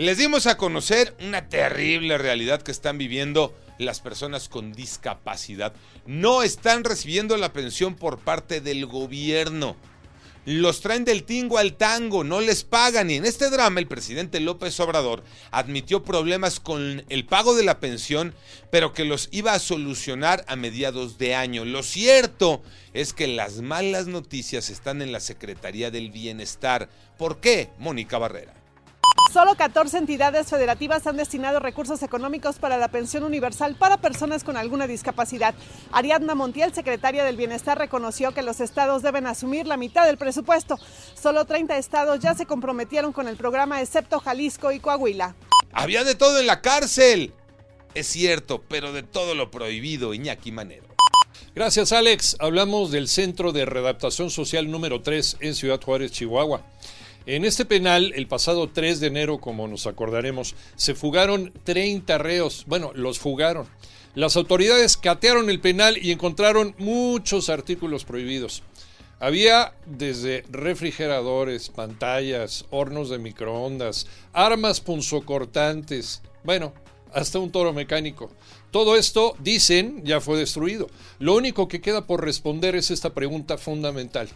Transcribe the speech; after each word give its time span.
Les 0.00 0.16
dimos 0.16 0.46
a 0.46 0.56
conocer 0.56 1.14
una 1.20 1.50
terrible 1.50 2.16
realidad 2.16 2.62
que 2.62 2.70
están 2.70 2.96
viviendo 2.96 3.54
las 3.76 4.00
personas 4.00 4.48
con 4.48 4.72
discapacidad. 4.72 5.74
No 6.06 6.42
están 6.42 6.84
recibiendo 6.84 7.36
la 7.36 7.52
pensión 7.52 7.96
por 7.96 8.18
parte 8.18 8.62
del 8.62 8.86
gobierno. 8.86 9.76
Los 10.46 10.80
traen 10.80 11.04
del 11.04 11.24
tingo 11.24 11.58
al 11.58 11.74
tango, 11.74 12.24
no 12.24 12.40
les 12.40 12.64
pagan. 12.64 13.10
Y 13.10 13.16
en 13.16 13.26
este 13.26 13.50
drama 13.50 13.78
el 13.78 13.88
presidente 13.88 14.40
López 14.40 14.80
Obrador 14.80 15.22
admitió 15.50 16.02
problemas 16.02 16.60
con 16.60 17.04
el 17.10 17.26
pago 17.26 17.54
de 17.54 17.64
la 17.64 17.78
pensión, 17.78 18.32
pero 18.70 18.94
que 18.94 19.04
los 19.04 19.28
iba 19.32 19.52
a 19.52 19.58
solucionar 19.58 20.46
a 20.48 20.56
mediados 20.56 21.18
de 21.18 21.34
año. 21.34 21.66
Lo 21.66 21.82
cierto 21.82 22.62
es 22.94 23.12
que 23.12 23.26
las 23.26 23.60
malas 23.60 24.06
noticias 24.06 24.70
están 24.70 25.02
en 25.02 25.12
la 25.12 25.20
Secretaría 25.20 25.90
del 25.90 26.10
Bienestar. 26.10 26.88
¿Por 27.18 27.40
qué, 27.40 27.68
Mónica 27.78 28.16
Barrera? 28.16 28.54
Solo 29.32 29.54
14 29.54 29.96
entidades 29.96 30.48
federativas 30.48 31.06
han 31.06 31.16
destinado 31.16 31.60
recursos 31.60 32.02
económicos 32.02 32.56
para 32.56 32.78
la 32.78 32.88
pensión 32.88 33.22
universal 33.22 33.76
para 33.76 33.98
personas 33.98 34.42
con 34.42 34.56
alguna 34.56 34.88
discapacidad. 34.88 35.54
Ariadna 35.92 36.34
Montiel, 36.34 36.74
secretaria 36.74 37.22
del 37.22 37.36
Bienestar, 37.36 37.78
reconoció 37.78 38.34
que 38.34 38.42
los 38.42 38.60
estados 38.60 39.02
deben 39.02 39.28
asumir 39.28 39.68
la 39.68 39.76
mitad 39.76 40.04
del 40.04 40.18
presupuesto. 40.18 40.78
Solo 41.14 41.44
30 41.44 41.78
estados 41.78 42.18
ya 42.18 42.34
se 42.34 42.44
comprometieron 42.44 43.12
con 43.12 43.28
el 43.28 43.36
programa, 43.36 43.80
excepto 43.80 44.18
Jalisco 44.18 44.72
y 44.72 44.80
Coahuila. 44.80 45.36
Había 45.70 46.02
de 46.02 46.16
todo 46.16 46.40
en 46.40 46.48
la 46.48 46.60
cárcel. 46.60 47.32
Es 47.94 48.08
cierto, 48.08 48.64
pero 48.68 48.92
de 48.92 49.04
todo 49.04 49.36
lo 49.36 49.52
prohibido, 49.52 50.12
Iñaki 50.12 50.50
Manero. 50.50 50.88
Gracias, 51.54 51.92
Alex. 51.92 52.36
Hablamos 52.40 52.90
del 52.90 53.06
Centro 53.06 53.52
de 53.52 53.64
Readaptación 53.64 54.30
Social 54.30 54.68
número 54.68 55.02
3 55.02 55.36
en 55.38 55.54
Ciudad 55.54 55.80
Juárez, 55.80 56.10
Chihuahua. 56.10 56.64
En 57.32 57.44
este 57.44 57.64
penal, 57.64 58.12
el 58.16 58.26
pasado 58.26 58.70
3 58.70 58.98
de 58.98 59.06
enero, 59.06 59.38
como 59.38 59.68
nos 59.68 59.86
acordaremos, 59.86 60.56
se 60.74 60.96
fugaron 60.96 61.52
30 61.62 62.18
reos. 62.18 62.64
Bueno, 62.66 62.90
los 62.92 63.20
fugaron. 63.20 63.68
Las 64.16 64.34
autoridades 64.34 64.96
catearon 64.96 65.48
el 65.48 65.60
penal 65.60 65.96
y 65.96 66.10
encontraron 66.10 66.74
muchos 66.78 67.48
artículos 67.48 68.04
prohibidos. 68.04 68.64
Había 69.20 69.74
desde 69.86 70.42
refrigeradores, 70.50 71.68
pantallas, 71.68 72.64
hornos 72.70 73.10
de 73.10 73.20
microondas, 73.20 74.08
armas 74.32 74.80
punzocortantes, 74.80 76.22
bueno, 76.42 76.74
hasta 77.14 77.38
un 77.38 77.50
toro 77.50 77.72
mecánico. 77.72 78.30
Todo 78.70 78.96
esto, 78.96 79.34
dicen, 79.40 80.02
ya 80.04 80.20
fue 80.20 80.38
destruido. 80.38 80.88
Lo 81.18 81.34
único 81.34 81.68
que 81.68 81.80
queda 81.80 82.06
por 82.06 82.24
responder 82.24 82.76
es 82.76 82.90
esta 82.90 83.14
pregunta 83.14 83.58
fundamental. 83.58 84.28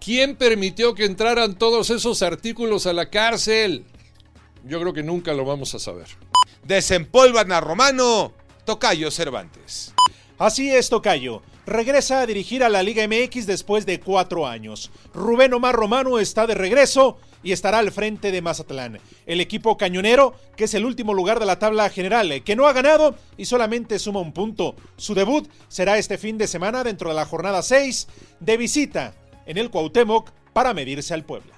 ¿Quién 0.00 0.36
permitió 0.36 0.94
que 0.94 1.04
entraran 1.04 1.58
todos 1.58 1.90
esos 1.90 2.22
artículos 2.22 2.86
a 2.86 2.92
la 2.92 3.10
cárcel? 3.10 3.84
Yo 4.64 4.80
creo 4.80 4.92
que 4.92 5.02
nunca 5.02 5.32
lo 5.32 5.44
vamos 5.44 5.74
a 5.74 5.78
saber. 5.78 6.06
Desempolvan 6.64 7.52
a 7.52 7.60
Romano, 7.60 8.32
Tocayo 8.64 9.10
Cervantes. 9.10 9.94
Así 10.38 10.70
es, 10.70 10.88
Tocayo. 10.88 11.42
Regresa 11.66 12.20
a 12.20 12.26
dirigir 12.26 12.62
a 12.62 12.68
la 12.68 12.84
Liga 12.84 13.04
MX 13.08 13.44
después 13.44 13.86
de 13.86 13.98
cuatro 13.98 14.46
años. 14.46 14.92
Rubén 15.12 15.52
Omar 15.52 15.74
Romano 15.74 16.20
está 16.20 16.46
de 16.46 16.54
regreso 16.54 17.18
y 17.42 17.50
estará 17.50 17.80
al 17.80 17.90
frente 17.90 18.30
de 18.30 18.40
Mazatlán. 18.40 19.00
El 19.26 19.40
equipo 19.40 19.76
cañonero, 19.76 20.36
que 20.56 20.64
es 20.64 20.74
el 20.74 20.84
último 20.84 21.12
lugar 21.12 21.40
de 21.40 21.46
la 21.46 21.58
tabla 21.58 21.90
general, 21.90 22.44
que 22.44 22.54
no 22.54 22.68
ha 22.68 22.72
ganado 22.72 23.16
y 23.36 23.46
solamente 23.46 23.98
suma 23.98 24.20
un 24.20 24.32
punto. 24.32 24.76
Su 24.96 25.14
debut 25.14 25.48
será 25.66 25.98
este 25.98 26.18
fin 26.18 26.38
de 26.38 26.46
semana 26.46 26.84
dentro 26.84 27.08
de 27.08 27.16
la 27.16 27.26
jornada 27.26 27.60
6 27.60 28.06
de 28.38 28.56
visita 28.56 29.14
en 29.44 29.58
el 29.58 29.70
Cuauhtémoc 29.70 30.30
para 30.52 30.72
medirse 30.72 31.14
al 31.14 31.24
Puebla. 31.24 31.57